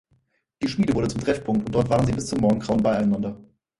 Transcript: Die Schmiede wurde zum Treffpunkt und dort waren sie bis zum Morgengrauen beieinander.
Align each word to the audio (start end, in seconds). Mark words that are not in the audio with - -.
Die 0.63 0.67
Schmiede 0.67 0.95
wurde 0.95 1.09
zum 1.09 1.21
Treffpunkt 1.21 1.67
und 1.67 1.75
dort 1.75 1.87
waren 1.91 2.07
sie 2.07 2.11
bis 2.11 2.25
zum 2.25 2.39
Morgengrauen 2.41 2.81
beieinander. 2.81 3.39